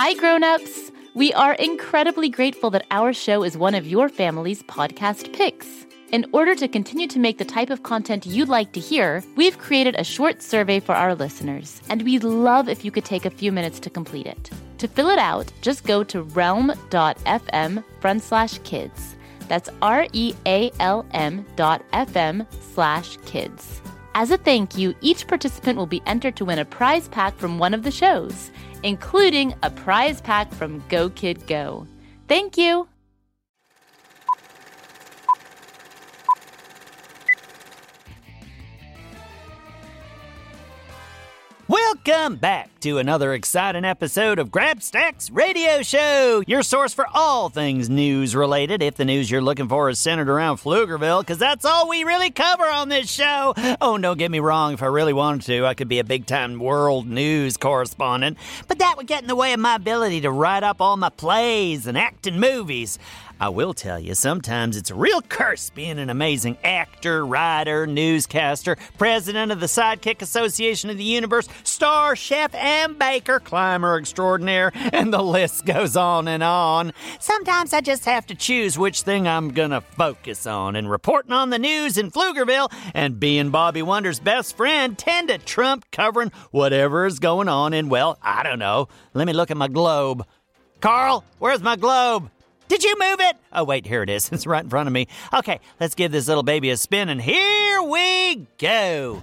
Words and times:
Hi, 0.00 0.14
grown-ups! 0.14 0.92
We 1.14 1.32
are 1.32 1.54
incredibly 1.54 2.28
grateful 2.28 2.70
that 2.70 2.86
our 2.92 3.12
show 3.12 3.42
is 3.42 3.58
one 3.58 3.74
of 3.74 3.84
your 3.84 4.08
family's 4.08 4.62
podcast 4.62 5.32
picks. 5.32 5.66
In 6.12 6.24
order 6.32 6.54
to 6.54 6.68
continue 6.68 7.08
to 7.08 7.18
make 7.18 7.38
the 7.38 7.44
type 7.44 7.68
of 7.68 7.82
content 7.82 8.24
you'd 8.24 8.48
like 8.48 8.70
to 8.74 8.80
hear, 8.80 9.24
we've 9.34 9.58
created 9.58 9.96
a 9.98 10.04
short 10.04 10.40
survey 10.40 10.78
for 10.78 10.94
our 10.94 11.16
listeners, 11.16 11.82
and 11.90 12.02
we'd 12.02 12.22
love 12.22 12.68
if 12.68 12.84
you 12.84 12.92
could 12.92 13.04
take 13.04 13.24
a 13.24 13.30
few 13.30 13.50
minutes 13.50 13.80
to 13.80 13.90
complete 13.90 14.28
it. 14.28 14.50
To 14.78 14.86
fill 14.86 15.08
it 15.08 15.18
out, 15.18 15.50
just 15.62 15.82
go 15.82 16.04
to 16.04 16.22
realm.fm 16.22 17.82
front 17.98 18.22
slash 18.22 18.58
kids. 18.58 19.16
That's 19.48 19.68
R 19.82 20.06
E 20.12 20.32
A 20.46 20.70
L 20.78 21.06
M 21.10 21.44
dot 21.56 21.82
FM 21.92 22.46
slash 22.72 23.16
kids. 23.26 23.82
As 24.14 24.30
a 24.30 24.36
thank 24.36 24.76
you, 24.78 24.94
each 25.00 25.26
participant 25.26 25.76
will 25.76 25.86
be 25.86 26.02
entered 26.06 26.36
to 26.36 26.44
win 26.44 26.60
a 26.60 26.64
prize 26.64 27.08
pack 27.08 27.36
from 27.36 27.58
one 27.58 27.74
of 27.74 27.82
the 27.82 27.90
shows 27.90 28.52
including 28.82 29.54
a 29.62 29.70
prize 29.70 30.20
pack 30.20 30.52
from 30.52 30.82
Go 30.88 31.10
Kid 31.10 31.46
Go. 31.46 31.86
Thank 32.28 32.56
you! 32.56 32.88
Welcome 42.08 42.36
back 42.36 42.70
to 42.80 42.96
another 42.96 43.34
exciting 43.34 43.84
episode 43.84 44.38
of 44.38 44.48
Grabstack's 44.48 45.30
Radio 45.30 45.82
Show, 45.82 46.42
your 46.46 46.62
source 46.62 46.94
for 46.94 47.06
all 47.12 47.50
things 47.50 47.90
news 47.90 48.34
related. 48.34 48.82
If 48.82 48.94
the 48.94 49.04
news 49.04 49.30
you're 49.30 49.42
looking 49.42 49.68
for 49.68 49.90
is 49.90 49.98
centered 49.98 50.30
around 50.30 50.56
Pflugerville, 50.56 51.20
because 51.20 51.36
that's 51.36 51.66
all 51.66 51.86
we 51.86 52.04
really 52.04 52.30
cover 52.30 52.64
on 52.64 52.88
this 52.88 53.10
show. 53.10 53.52
Oh, 53.82 53.98
don't 53.98 54.18
get 54.18 54.30
me 54.30 54.40
wrong, 54.40 54.72
if 54.72 54.82
I 54.82 54.86
really 54.86 55.12
wanted 55.12 55.42
to, 55.48 55.66
I 55.66 55.74
could 55.74 55.88
be 55.88 55.98
a 55.98 56.04
big 56.04 56.24
time 56.24 56.58
world 56.58 57.06
news 57.06 57.58
correspondent, 57.58 58.38
but 58.68 58.78
that 58.78 58.94
would 58.96 59.06
get 59.06 59.20
in 59.20 59.28
the 59.28 59.36
way 59.36 59.52
of 59.52 59.60
my 59.60 59.74
ability 59.74 60.22
to 60.22 60.30
write 60.30 60.62
up 60.62 60.80
all 60.80 60.96
my 60.96 61.10
plays 61.10 61.86
and 61.86 61.98
act 61.98 62.26
in 62.26 62.40
movies. 62.40 62.98
I 63.40 63.50
will 63.50 63.72
tell 63.72 64.00
you, 64.00 64.14
sometimes 64.14 64.76
it's 64.76 64.90
a 64.90 64.96
real 64.96 65.22
curse 65.22 65.70
being 65.70 66.00
an 66.00 66.10
amazing 66.10 66.58
actor, 66.64 67.24
writer, 67.24 67.86
newscaster, 67.86 68.76
president 68.98 69.52
of 69.52 69.60
the 69.60 69.66
Sidekick 69.66 70.22
Association 70.22 70.90
of 70.90 70.98
the 70.98 71.04
Universe, 71.04 71.48
star, 71.62 72.16
chef, 72.16 72.52
and 72.54 72.98
baker, 72.98 73.38
climber 73.38 73.96
extraordinaire, 73.96 74.72
and 74.74 75.12
the 75.12 75.22
list 75.22 75.64
goes 75.64 75.96
on 75.96 76.26
and 76.26 76.42
on. 76.42 76.92
Sometimes 77.20 77.72
I 77.72 77.80
just 77.80 78.06
have 78.06 78.26
to 78.26 78.34
choose 78.34 78.76
which 78.76 79.02
thing 79.02 79.28
I'm 79.28 79.50
gonna 79.50 79.82
focus 79.82 80.44
on, 80.44 80.74
and 80.74 80.90
reporting 80.90 81.32
on 81.32 81.50
the 81.50 81.60
news 81.60 81.96
in 81.96 82.10
Pflugerville 82.10 82.72
and 82.92 83.20
being 83.20 83.50
Bobby 83.50 83.82
Wonder's 83.82 84.18
best 84.18 84.56
friend 84.56 84.98
tend 84.98 85.28
to 85.28 85.38
trump 85.38 85.84
covering 85.92 86.32
whatever 86.50 87.06
is 87.06 87.20
going 87.20 87.48
on 87.48 87.72
in, 87.72 87.88
well, 87.88 88.18
I 88.20 88.42
don't 88.42 88.58
know. 88.58 88.88
Let 89.14 89.28
me 89.28 89.32
look 89.32 89.52
at 89.52 89.56
my 89.56 89.68
globe. 89.68 90.26
Carl, 90.80 91.24
where's 91.38 91.62
my 91.62 91.76
globe? 91.76 92.30
Did 92.68 92.84
you 92.84 92.94
move 92.98 93.20
it? 93.20 93.36
Oh, 93.52 93.64
wait, 93.64 93.86
here 93.86 94.02
it 94.02 94.10
is. 94.10 94.30
It's 94.38 94.46
right 94.46 94.62
in 94.62 94.70
front 94.70 94.86
of 94.86 94.92
me. 94.92 95.08
Okay, 95.34 95.58
let's 95.80 95.94
give 95.94 96.12
this 96.12 96.28
little 96.28 96.42
baby 96.44 96.70
a 96.70 96.76
spin, 96.76 97.08
and 97.08 97.20
here 97.20 97.82
we 97.82 98.46
go. 98.58 99.22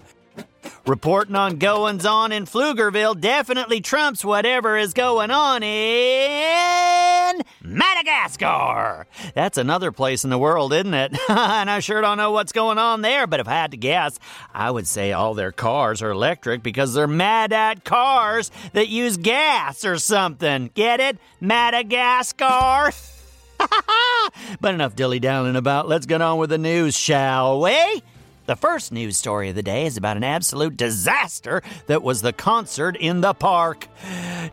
Reporting 0.86 1.36
on 1.36 1.58
goings 1.58 2.06
on 2.06 2.32
in 2.32 2.46
Pflugerville 2.46 3.20
definitely 3.20 3.82
trumps 3.82 4.26
whatever 4.26 4.78
is 4.78 4.94
going 4.94 5.32
on 5.32 5.64
in 5.64 7.42
Madagascar. 7.64 9.08
That's 9.34 9.58
another 9.58 9.92
place 9.92 10.24
in 10.24 10.30
the 10.30 10.38
world, 10.38 10.74
isn't 10.74 10.94
it? 10.94 11.18
and 11.30 11.70
I 11.70 11.80
sure 11.80 12.02
don't 12.02 12.18
know 12.18 12.32
what's 12.32 12.52
going 12.52 12.78
on 12.78 13.02
there, 13.02 13.26
but 13.26 13.40
if 13.40 13.48
I 13.48 13.54
had 13.54 13.72
to 13.72 13.78
guess, 13.78 14.20
I 14.54 14.70
would 14.70 14.88
say 14.88 15.12
all 15.12 15.34
their 15.34 15.52
cars 15.52 16.02
are 16.02 16.12
electric 16.12 16.62
because 16.62 16.94
they're 16.94 17.08
mad 17.08 17.54
at 17.54 17.84
cars 17.84 18.52
that 18.74 18.88
use 18.88 19.18
gas 19.18 19.86
or 19.86 19.98
something. 19.98 20.72
Get 20.74 21.00
it? 21.00 21.18
Madagascar? 21.40 22.92
but 24.62 24.74
enough 24.74 24.96
dilly 24.96 25.20
dallying 25.20 25.56
about. 25.56 25.88
Let's 25.88 26.06
get 26.06 26.22
on 26.22 26.38
with 26.38 26.50
the 26.50 26.58
news, 26.58 26.96
shall 26.96 27.62
we? 27.62 28.04
The 28.46 28.56
first 28.56 28.92
news 28.92 29.18
story 29.18 29.50
of 29.50 29.56
the 29.56 29.64
day 29.64 29.88
is 29.88 29.98
about 29.98 30.18
an 30.18 30.24
absolute 30.24 30.78
disaster 30.78 31.64
that 31.88 32.04
was 32.04 32.22
the 32.22 32.32
concert 32.32 32.96
in 32.96 33.22
the 33.22 33.34
park. 33.34 33.88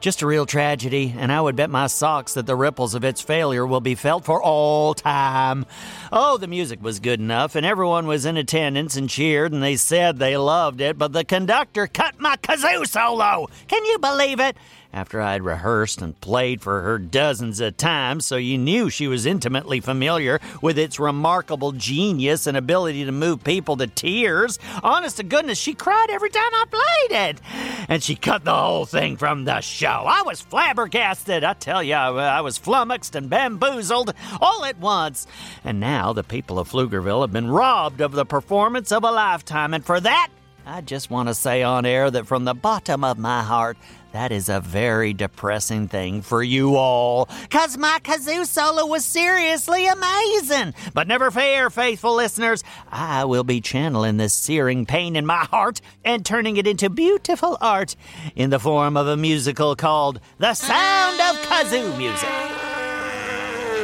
Just 0.01 0.23
a 0.23 0.27
real 0.27 0.47
tragedy, 0.47 1.15
and 1.19 1.31
I 1.31 1.43
would 1.43 1.57
bet 1.57 1.69
my 1.69 1.89
socks 1.89 2.33
that 2.33 2.47
the 2.47 2.57
ripples 2.57 2.95
of 2.95 3.05
its 3.05 3.21
failure 3.21 3.67
will 3.67 3.83
be 3.83 3.95
felt 3.95 4.25
for 4.25 4.43
all 4.43 4.95
time. 4.95 5.67
Oh, 6.11 6.39
the 6.39 6.47
music 6.47 6.83
was 6.83 7.01
good 7.01 7.21
enough, 7.21 7.55
and 7.55 7.67
everyone 7.67 8.07
was 8.07 8.25
in 8.25 8.39
attendance 8.39 8.97
and 8.97 9.11
cheered, 9.11 9.53
and 9.53 9.63
they 9.63 9.77
said 9.77 10.19
they 10.19 10.39
loved 10.39 10.81
it, 10.81 10.97
but 10.97 11.13
the 11.13 11.25
conductor 11.25 11.87
cut 11.87 12.19
my 12.19 12.37
kazoo 12.37 12.87
solo. 12.87 13.49
Can 13.69 13.85
you 13.85 13.99
believe 13.99 14.41
it? 14.41 14.57
After 14.93 15.21
I'd 15.21 15.43
rehearsed 15.43 16.03
and 16.03 16.21
played 16.21 16.61
for 16.61 16.83
her 16.83 16.99
dozens 16.99 17.61
of 17.61 17.77
times, 17.77 18.27
so 18.27 18.37
you 18.37 18.59
knew 18.59 18.91
she 18.91 19.09
was 19.09 19.25
intimately 19.25 19.81
familiar 19.81 20.41
with 20.61 20.79
its 20.79 21.01
remarkable 21.01 21.73
genius 21.73 22.47
and 22.47 22.57
ability 22.57 23.05
to 23.05 23.13
move 23.13 23.43
people 23.43 23.77
to 23.79 23.87
tears. 23.87 24.59
Honest 24.83 25.17
to 25.17 25.23
goodness, 25.23 25.59
she 25.59 25.75
cried 25.75 26.11
every 26.11 26.31
time 26.31 26.43
I 26.53 26.65
played 26.71 27.29
it. 27.29 27.41
And 27.89 28.03
she 28.03 28.15
cut 28.15 28.45
the 28.45 28.55
whole 28.55 28.85
thing 28.85 29.17
from 29.17 29.45
the 29.45 29.61
show. 29.61 30.05
I 30.07 30.23
was 30.23 30.41
flabbergasted. 30.41 31.43
I 31.43 31.55
tell 31.55 31.83
you, 31.83 31.95
I 31.95 32.41
was 32.43 32.59
flummoxed 32.59 33.15
and 33.15 33.31
bamboozled 33.31 34.13
all 34.41 34.65
at 34.65 34.79
once. 34.79 35.27
And 35.65 35.81
now 35.81 36.13
the 36.13 36.23
people 36.23 36.59
of 36.59 36.71
Pflugerville 36.71 37.23
have 37.23 37.33
been 37.33 37.51
robbed 37.51 38.01
of 38.01 38.13
the 38.13 38.27
performance 38.27 38.93
of 38.93 39.05
a 39.05 39.11
lifetime, 39.11 39.73
and 39.75 39.85
for 39.85 40.01
that, 40.01 40.29
I 40.65 40.81
just 40.81 41.11
want 41.11 41.29
to 41.29 41.35
say 41.35 41.63
on 41.65 41.85
air 41.85 42.11
that 42.11 42.27
from 42.27 42.45
the 42.45 42.55
bottom 42.55 43.03
of 43.03 43.19
my 43.19 43.43
heart, 43.43 43.77
that 44.13 44.33
is 44.33 44.49
a 44.49 44.61
very 44.61 45.13
depressing 45.13 45.89
thing 45.89 46.23
for 46.23 46.43
you 46.43 46.77
all, 46.77 47.29
cause 47.51 47.77
my 47.77 47.99
kazoo 48.03 48.47
solo 48.47 48.87
was 48.87 49.05
seriously 49.05 49.87
amazing. 49.87 50.75
But 50.95 51.09
never 51.09 51.31
fear, 51.31 51.71
faithful 51.71 52.15
listeners, 52.15 52.63
I 52.91 53.25
will 53.25 53.45
be 53.45 53.61
channeling 53.61 54.17
this 54.17 54.35
searing 54.35 54.87
pain 54.87 55.17
in 55.17 55.27
my 55.27 55.45
heart 55.45 55.81
and 56.05 56.25
turning 56.25 56.57
it 56.57 56.67
into 56.67 56.91
beautiful 56.91 57.57
art 57.61 57.97
in 58.37 58.51
the 58.51 58.59
form 58.59 58.97
of 58.97 59.07
a 59.07 59.17
musical 59.17 59.77
called 59.77 60.21
The 60.39 60.55
Sound 60.55 61.21
of 61.21 61.43
Kazoo 61.47 61.97
Music. 61.97 62.42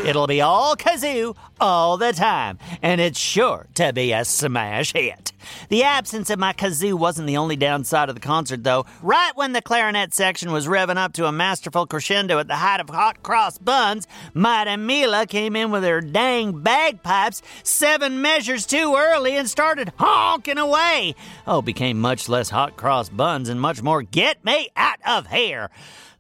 It'll 0.08 0.26
be 0.26 0.41
all 0.41 0.74
kazoo 0.74 1.36
all 1.60 1.98
the 1.98 2.14
time, 2.14 2.58
and 2.80 2.98
it's 2.98 3.19
sure 3.19 3.66
to 3.74 3.92
be 3.92 4.12
a 4.12 4.24
smash 4.24 4.94
hit. 4.94 5.34
The 5.69 5.82
absence 5.82 6.30
of 6.30 6.38
my 6.38 6.54
kazoo 6.54 6.94
wasn't 6.94 7.26
the 7.26 7.36
only 7.36 7.56
downside 7.56 8.08
of 8.08 8.14
the 8.14 8.20
concert, 8.22 8.64
though. 8.64 8.86
Right 9.02 9.32
when 9.34 9.52
the 9.52 9.60
clarinet 9.60 10.14
section 10.14 10.50
was 10.50 10.66
revving 10.66 10.97
up 10.97 11.12
to 11.12 11.26
a 11.26 11.32
masterful 11.32 11.86
crescendo 11.86 12.38
at 12.38 12.48
the 12.48 12.56
height 12.56 12.80
of 12.80 12.88
hot 12.88 13.22
cross 13.22 13.58
buns, 13.58 14.06
Mighty 14.32 14.78
Mila 14.78 15.26
came 15.26 15.54
in 15.54 15.70
with 15.70 15.84
her 15.84 16.00
dang 16.00 16.62
bagpipes 16.62 17.42
seven 17.62 18.22
measures 18.22 18.64
too 18.64 18.94
early 18.97 19.36
and 19.36 19.50
started 19.50 19.92
honking 19.98 20.56
away. 20.56 21.14
Oh, 21.47 21.60
became 21.60 22.00
much 22.00 22.30
less 22.30 22.48
hot 22.48 22.78
cross 22.78 23.10
buns 23.10 23.50
and 23.50 23.60
much 23.60 23.82
more 23.82 24.00
get 24.00 24.42
me 24.42 24.70
out 24.74 25.00
of 25.06 25.26
here. 25.26 25.68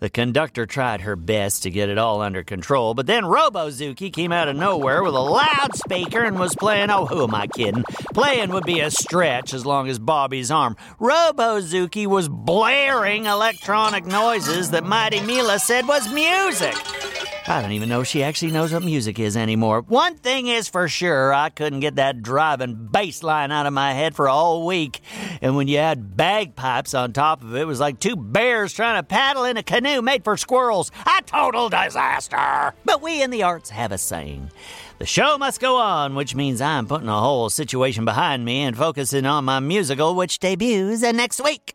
The 0.00 0.08
conductor 0.08 0.64
tried 0.64 1.00
her 1.00 1.16
best 1.16 1.64
to 1.64 1.70
get 1.70 1.88
it 1.88 1.98
all 1.98 2.20
under 2.20 2.44
control, 2.44 2.94
but 2.94 3.06
then 3.06 3.24
Robozuki 3.24 4.12
came 4.12 4.30
out 4.30 4.46
of 4.46 4.54
nowhere 4.54 5.02
with 5.02 5.14
a 5.14 5.20
loudspeaker 5.20 6.22
and 6.22 6.38
was 6.38 6.54
playing. 6.54 6.88
Oh, 6.90 7.04
who 7.06 7.24
am 7.24 7.34
I 7.34 7.48
kidding? 7.48 7.82
Playing 8.14 8.50
would 8.50 8.64
be 8.64 8.78
a 8.78 8.92
stretch 8.92 9.52
as 9.52 9.66
long 9.66 9.88
as 9.88 9.98
Bobby's 9.98 10.52
arm. 10.52 10.76
Robozuki 11.00 12.06
was 12.06 12.28
blaring 12.28 13.26
electronic 13.26 14.06
noises 14.06 14.70
that 14.70 14.84
Mighty 14.84 15.20
Mila 15.20 15.58
said 15.58 15.88
was 15.88 16.12
music. 16.12 16.76
I 17.48 17.62
don't 17.62 17.72
even 17.72 17.88
know 17.88 18.02
if 18.02 18.06
she 18.06 18.22
actually 18.22 18.52
knows 18.52 18.74
what 18.74 18.84
music 18.84 19.18
is 19.18 19.34
anymore. 19.34 19.80
One 19.80 20.16
thing 20.16 20.48
is 20.48 20.68
for 20.68 20.86
sure, 20.86 21.32
I 21.32 21.48
couldn't 21.48 21.80
get 21.80 21.96
that 21.96 22.22
driving 22.22 22.88
bass 22.92 23.22
line 23.22 23.50
out 23.50 23.64
of 23.64 23.72
my 23.72 23.94
head 23.94 24.14
for 24.14 24.26
a 24.26 24.34
whole 24.34 24.66
week. 24.66 25.00
And 25.40 25.56
when 25.56 25.66
you 25.66 25.78
add 25.78 26.14
bagpipes 26.14 26.92
on 26.92 27.14
top 27.14 27.42
of 27.42 27.56
it, 27.56 27.62
it 27.62 27.66
was 27.66 27.80
like 27.80 28.00
two 28.00 28.16
bears 28.16 28.74
trying 28.74 28.98
to 28.98 29.02
paddle 29.02 29.44
in 29.44 29.56
a 29.56 29.62
canoe 29.62 30.02
made 30.02 30.24
for 30.24 30.36
squirrels. 30.36 30.90
A 31.06 31.22
total 31.22 31.70
disaster! 31.70 32.74
But 32.84 33.00
we 33.00 33.22
in 33.22 33.30
the 33.30 33.44
arts 33.44 33.70
have 33.70 33.92
a 33.92 33.98
saying. 33.98 34.50
The 34.98 35.06
show 35.06 35.38
must 35.38 35.58
go 35.58 35.78
on, 35.78 36.14
which 36.14 36.34
means 36.34 36.60
I'm 36.60 36.86
putting 36.86 37.06
the 37.06 37.18
whole 37.18 37.48
situation 37.48 38.04
behind 38.04 38.44
me 38.44 38.60
and 38.60 38.76
focusing 38.76 39.24
on 39.24 39.46
my 39.46 39.58
musical, 39.60 40.14
which 40.14 40.38
debuts 40.38 41.00
next 41.00 41.42
week. 41.42 41.74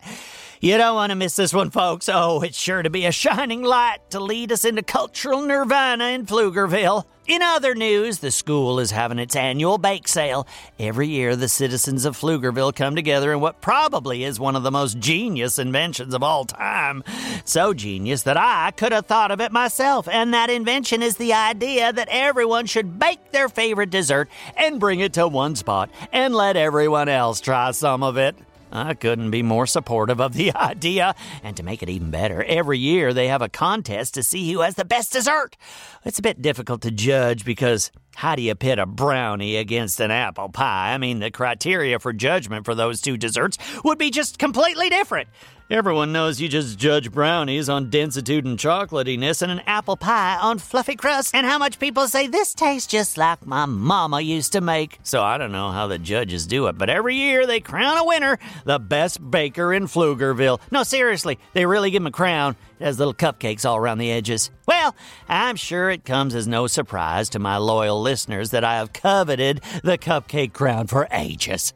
You 0.63 0.77
don't 0.77 0.95
want 0.95 1.09
to 1.09 1.17
miss 1.17 1.35
this 1.35 1.53
one, 1.53 1.71
folks. 1.71 2.07
Oh, 2.07 2.39
it's 2.39 2.57
sure 2.57 2.81
to 2.81 2.89
be 2.89 3.05
a 3.05 3.11
shining 3.11 3.63
light 3.63 3.97
to 4.11 4.21
lead 4.21 4.49
us 4.49 4.63
into 4.63 4.81
cultural 4.81 5.41
nirvana 5.41 6.05
in 6.05 6.25
Pflugerville. 6.25 7.03
In 7.27 7.41
other 7.41 7.75
news, 7.75 8.19
the 8.19 8.31
school 8.31 8.79
is 8.79 8.91
having 8.91 9.19
its 9.19 9.35
annual 9.35 9.77
bake 9.77 10.07
sale. 10.07 10.47
Every 10.79 11.09
year, 11.09 11.35
the 11.35 11.49
citizens 11.49 12.05
of 12.05 12.17
Pflugerville 12.17 12.73
come 12.73 12.95
together 12.95 13.33
in 13.33 13.41
what 13.41 13.59
probably 13.59 14.23
is 14.23 14.39
one 14.39 14.55
of 14.55 14.63
the 14.63 14.71
most 14.71 14.99
genius 14.99 15.59
inventions 15.59 16.13
of 16.13 16.23
all 16.23 16.45
time. 16.45 17.03
So 17.43 17.73
genius 17.73 18.23
that 18.23 18.37
I 18.37 18.71
could 18.71 18.93
have 18.93 19.05
thought 19.05 19.31
of 19.31 19.41
it 19.41 19.51
myself. 19.51 20.07
And 20.07 20.33
that 20.33 20.49
invention 20.49 21.03
is 21.03 21.17
the 21.17 21.33
idea 21.33 21.91
that 21.91 22.07
everyone 22.09 22.67
should 22.67 22.97
bake 22.97 23.33
their 23.33 23.49
favorite 23.49 23.89
dessert 23.89 24.29
and 24.55 24.79
bring 24.79 25.01
it 25.01 25.11
to 25.15 25.27
one 25.27 25.57
spot 25.57 25.89
and 26.13 26.33
let 26.33 26.55
everyone 26.55 27.09
else 27.09 27.41
try 27.41 27.71
some 27.71 28.01
of 28.01 28.15
it. 28.15 28.37
I 28.73 28.95
couldn't 28.95 29.29
be 29.29 29.43
more 29.43 29.67
supportive 29.67 30.19
of 30.19 30.33
the 30.33 30.51
idea. 30.55 31.13
And 31.43 31.55
to 31.57 31.63
make 31.63 31.83
it 31.83 31.89
even 31.89 32.09
better, 32.09 32.43
every 32.43 32.79
year 32.79 33.13
they 33.13 33.27
have 33.27 33.43
a 33.43 33.49
contest 33.49 34.15
to 34.15 34.23
see 34.23 34.51
who 34.51 34.61
has 34.61 34.75
the 34.75 34.83
best 34.83 35.13
dessert. 35.13 35.55
It's 36.03 36.19
a 36.19 36.23
bit 36.23 36.41
difficult 36.41 36.81
to 36.81 36.91
judge 36.91 37.45
because 37.45 37.91
how 38.15 38.35
do 38.35 38.41
you 38.41 38.55
pit 38.55 38.79
a 38.79 38.87
brownie 38.87 39.57
against 39.57 39.99
an 39.99 40.09
apple 40.09 40.49
pie? 40.49 40.93
I 40.93 40.97
mean, 40.97 41.19
the 41.19 41.29
criteria 41.29 41.99
for 41.99 42.13
judgment 42.13 42.65
for 42.65 42.73
those 42.73 42.99
two 42.99 43.15
desserts 43.15 43.57
would 43.83 43.99
be 43.99 44.09
just 44.09 44.39
completely 44.39 44.89
different. 44.89 45.29
Everyone 45.73 46.11
knows 46.11 46.39
you 46.39 46.49
just 46.49 46.77
judge 46.77 47.11
brownies 47.11 47.67
on 47.67 47.89
densitude 47.89 48.45
and 48.45 48.59
chocolatiness 48.59 49.41
and 49.41 49.51
an 49.51 49.61
apple 49.65 49.97
pie 49.97 50.37
on 50.39 50.59
fluffy 50.59 50.95
crust 50.95 51.33
and 51.33 51.47
how 51.47 51.57
much 51.57 51.79
people 51.79 52.07
say 52.07 52.27
this 52.27 52.53
tastes 52.53 52.85
just 52.85 53.17
like 53.17 53.43
my 53.43 53.65
mama 53.65 54.21
used 54.21 54.51
to 54.51 54.61
make. 54.61 54.99
So 55.01 55.23
I 55.23 55.39
don't 55.39 55.51
know 55.51 55.71
how 55.71 55.87
the 55.87 55.97
judges 55.97 56.45
do 56.45 56.67
it, 56.67 56.77
but 56.77 56.91
every 56.91 57.15
year 57.15 57.47
they 57.47 57.59
crown 57.59 57.97
a 57.97 58.05
winner, 58.05 58.37
the 58.65 58.77
best 58.77 59.31
baker 59.31 59.73
in 59.73 59.85
Pflugerville. 59.85 60.61
No, 60.69 60.83
seriously, 60.83 61.39
they 61.53 61.65
really 61.65 61.89
give 61.89 62.03
him 62.03 62.07
a 62.07 62.11
crown. 62.11 62.55
It 62.79 62.85
has 62.85 62.99
little 62.99 63.13
cupcakes 63.15 63.67
all 63.67 63.77
around 63.77 63.97
the 63.97 64.11
edges. 64.11 64.51
Well, 64.67 64.95
I'm 65.27 65.55
sure 65.55 65.89
it 65.89 66.05
comes 66.05 66.35
as 66.35 66.47
no 66.47 66.67
surprise 66.67 67.29
to 67.29 67.39
my 67.39 67.57
loyal 67.57 68.01
listeners 68.01 68.51
that 68.51 68.63
I 68.63 68.75
have 68.75 68.93
coveted 68.93 69.61
the 69.83 69.97
cupcake 69.97 70.53
crown 70.53 70.87
for 70.87 71.07
ages. 71.11 71.73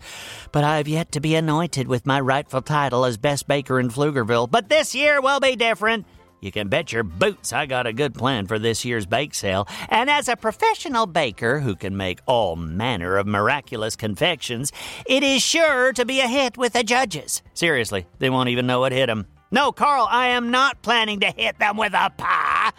But 0.51 0.63
I 0.63 0.77
have 0.77 0.87
yet 0.87 1.11
to 1.13 1.19
be 1.19 1.35
anointed 1.35 1.87
with 1.87 2.05
my 2.05 2.19
rightful 2.19 2.61
title 2.61 3.05
as 3.05 3.17
best 3.17 3.47
baker 3.47 3.79
in 3.79 3.86
Pflugerville. 3.89 4.49
But 4.49 4.69
this 4.69 4.93
year 4.93 5.21
will 5.21 5.39
be 5.39 5.55
different. 5.55 6.05
You 6.39 6.51
can 6.51 6.67
bet 6.67 6.91
your 6.93 7.03
boots 7.03 7.51
I 7.51 7.65
got 7.65 7.87
a 7.87 7.93
good 7.93 8.13
plan 8.13 8.45
for 8.45 8.59
this 8.59 8.85
year's 8.85 9.05
bake 9.05 9.33
sale. 9.33 9.67
And 9.89 10.09
as 10.09 10.27
a 10.27 10.35
professional 10.35 11.07
baker 11.07 11.59
who 11.59 11.75
can 11.75 11.97
make 11.97 12.19
all 12.27 12.55
manner 12.55 13.17
of 13.17 13.25
miraculous 13.25 13.95
confections, 13.95 14.71
it 15.07 15.23
is 15.23 15.41
sure 15.41 15.93
to 15.93 16.05
be 16.05 16.19
a 16.19 16.27
hit 16.27 16.57
with 16.57 16.73
the 16.73 16.83
judges. 16.83 17.41
Seriously, 17.53 18.05
they 18.19 18.29
won't 18.29 18.49
even 18.49 18.67
know 18.67 18.85
it 18.85 18.93
hit 18.93 19.07
them. 19.07 19.25
No, 19.49 19.71
Carl, 19.71 20.07
I 20.09 20.27
am 20.27 20.51
not 20.51 20.81
planning 20.81 21.21
to 21.21 21.27
hit 21.27 21.57
them 21.57 21.77
with 21.77 21.93
a 21.93 22.11
pie. 22.17 22.71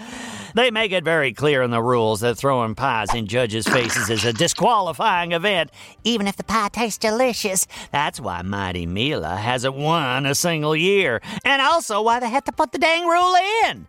They 0.59 0.73
make 0.73 0.91
it 0.91 1.05
very 1.05 1.33
clear 1.33 1.63
in 1.63 1.71
the 1.71 1.81
rules 1.81 2.19
that 2.19 2.35
throwing 2.37 2.75
pies 2.75 3.15
in 3.15 3.29
judges' 3.29 3.69
faces 3.69 4.11
is 4.11 4.25
a 4.25 4.33
disqualifying 4.33 5.31
event, 5.31 5.71
even 6.03 6.27
if 6.27 6.37
the 6.37 6.43
pie 6.43 6.69
tastes 6.69 6.99
delicious. 6.99 7.69
That's 7.93 8.19
why 8.19 8.43
Mighty 8.43 8.85
Mila 8.85 9.37
hasn't 9.37 9.77
won 9.77 10.27
a 10.27 10.35
single 10.35 10.75
year, 10.75 11.23
and 11.45 11.63
also 11.63 12.03
why 12.03 12.19
they 12.19 12.29
had 12.29 12.45
to 12.47 12.51
put 12.51 12.73
the 12.73 12.79
dang 12.79 13.07
rule 13.07 13.37
in. 13.67 13.87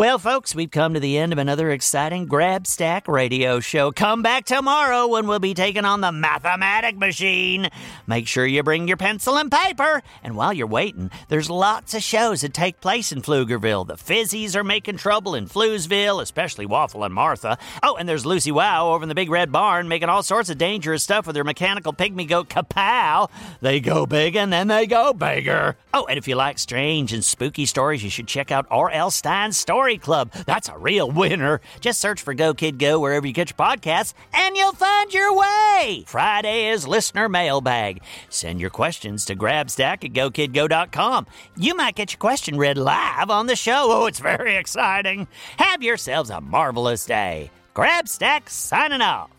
Well, 0.00 0.18
folks, 0.18 0.54
we've 0.54 0.70
come 0.70 0.94
to 0.94 1.00
the 1.00 1.18
end 1.18 1.30
of 1.30 1.38
another 1.38 1.70
exciting 1.70 2.26
Grabstack 2.26 3.06
radio 3.06 3.60
show. 3.60 3.92
Come 3.92 4.22
back 4.22 4.46
tomorrow 4.46 5.06
when 5.06 5.26
we'll 5.26 5.40
be 5.40 5.52
taking 5.52 5.84
on 5.84 6.00
the 6.00 6.10
mathematic 6.10 6.96
machine. 6.96 7.68
Make 8.06 8.26
sure 8.26 8.46
you 8.46 8.62
bring 8.62 8.88
your 8.88 8.96
pencil 8.96 9.36
and 9.36 9.52
paper. 9.52 10.02
And 10.24 10.36
while 10.36 10.54
you're 10.54 10.66
waiting, 10.66 11.10
there's 11.28 11.50
lots 11.50 11.92
of 11.92 12.02
shows 12.02 12.40
that 12.40 12.54
take 12.54 12.80
place 12.80 13.12
in 13.12 13.20
Pflugerville. 13.20 13.86
The 13.86 13.96
Fizzies 13.96 14.56
are 14.56 14.64
making 14.64 14.96
trouble 14.96 15.34
in 15.34 15.48
Floozeville, 15.48 16.22
especially 16.22 16.64
Waffle 16.64 17.04
and 17.04 17.12
Martha. 17.12 17.58
Oh, 17.82 17.96
and 17.96 18.08
there's 18.08 18.24
Lucy 18.24 18.52
Wow 18.52 18.94
over 18.94 19.02
in 19.02 19.10
the 19.10 19.14
Big 19.14 19.28
Red 19.28 19.52
Barn 19.52 19.86
making 19.86 20.08
all 20.08 20.22
sorts 20.22 20.48
of 20.48 20.56
dangerous 20.56 21.02
stuff 21.02 21.26
with 21.26 21.36
her 21.36 21.44
mechanical 21.44 21.92
pygmy 21.92 22.26
goat 22.26 22.48
Kapow. 22.48 23.28
They 23.60 23.80
go 23.80 24.06
big 24.06 24.34
and 24.34 24.50
then 24.50 24.68
they 24.68 24.86
go 24.86 25.12
bigger. 25.12 25.76
Oh, 25.92 26.06
and 26.06 26.16
if 26.16 26.26
you 26.26 26.36
like 26.36 26.58
strange 26.58 27.12
and 27.12 27.22
spooky 27.22 27.66
stories, 27.66 28.02
you 28.02 28.08
should 28.08 28.28
check 28.28 28.50
out 28.50 28.66
R.L. 28.70 29.10
Stine's 29.10 29.58
Story 29.90 29.98
Club. 29.98 30.30
That's 30.46 30.68
a 30.68 30.78
real 30.78 31.10
winner. 31.10 31.60
Just 31.80 32.00
search 32.00 32.22
for 32.22 32.32
Go 32.32 32.54
Kid 32.54 32.78
Go 32.78 33.00
wherever 33.00 33.26
you 33.26 33.32
get 33.32 33.50
your 33.50 33.56
podcasts, 33.56 34.14
and 34.32 34.56
you'll 34.56 34.72
find 34.72 35.12
your 35.12 35.36
way. 35.36 36.04
Friday 36.06 36.70
is 36.70 36.86
listener 36.86 37.28
mailbag. 37.28 38.00
Send 38.28 38.60
your 38.60 38.70
questions 38.70 39.24
to 39.24 39.34
grabstack 39.34 40.04
at 40.04 40.12
gokidgo.com. 40.12 41.26
You 41.56 41.74
might 41.74 41.96
get 41.96 42.12
your 42.12 42.18
question 42.18 42.56
read 42.56 42.78
live 42.78 43.30
on 43.30 43.46
the 43.46 43.56
show. 43.56 43.86
Oh, 43.90 44.06
it's 44.06 44.20
very 44.20 44.54
exciting. 44.56 45.26
Have 45.56 45.82
yourselves 45.82 46.30
a 46.30 46.40
marvelous 46.40 47.04
day. 47.04 47.50
Grabstack 47.74 48.48
signing 48.48 49.02
off. 49.02 49.30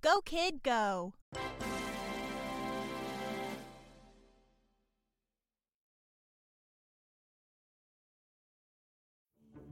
Go, 0.00 0.20
kid, 0.24 0.62
go. 0.62 1.12